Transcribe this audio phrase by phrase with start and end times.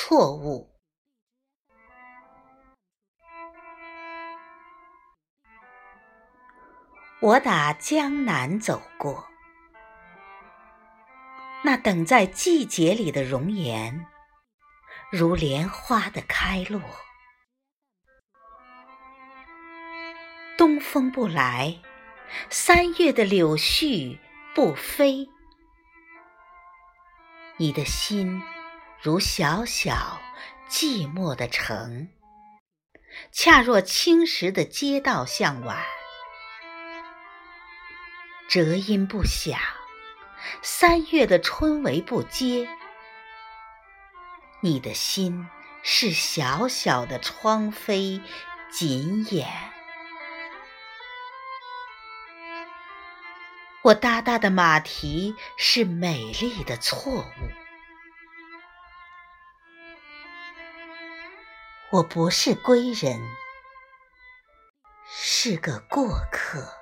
[0.00, 0.70] 错误。
[7.20, 9.26] 我打江南走过，
[11.64, 14.06] 那等在季节里的容颜，
[15.10, 16.80] 如莲花的开落。
[20.56, 21.76] 东风不来，
[22.48, 24.16] 三月的柳絮
[24.54, 25.28] 不飞。
[27.56, 28.40] 你的心
[29.00, 30.20] 如小小
[30.68, 32.08] 寂寞的城，
[33.30, 35.84] 恰若青石的街道向晚。
[38.48, 39.56] 折音不响，
[40.62, 42.68] 三月的春雷不接。
[44.62, 45.48] 你的心
[45.84, 48.20] 是小小的窗扉
[48.68, 49.46] 紧掩。
[53.82, 57.67] 我哒哒的马蹄是美丽的错误，
[61.90, 63.18] 我不是归人，
[65.10, 66.77] 是个过客。